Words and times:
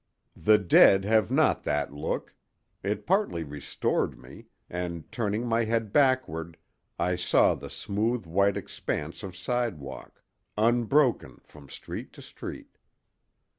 The 0.35 0.57
dead 0.57 1.05
have 1.05 1.29
not 1.29 1.61
that 1.63 1.93
look—it 1.93 3.05
partly 3.05 3.43
restored 3.43 4.17
me, 4.17 4.47
and 4.67 5.05
turning 5.11 5.45
my 5.45 5.63
head 5.65 5.93
backward, 5.93 6.57
I 6.97 7.15
saw 7.15 7.53
the 7.53 7.69
smooth 7.69 8.25
white 8.25 8.57
expanse 8.57 9.21
of 9.21 9.35
sidewalk, 9.37 10.23
unbroken 10.57 11.39
from 11.43 11.69
street 11.69 12.13
to 12.13 12.23
street. 12.23 12.79